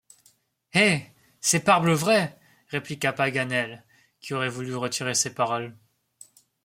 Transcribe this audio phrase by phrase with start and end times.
[0.73, 0.99] Eh!
[1.41, 2.35] c’est parbleu vrai!
[2.69, 3.83] répliqua Paganel,
[4.19, 5.75] qui aurait voulu retirer ses paroles.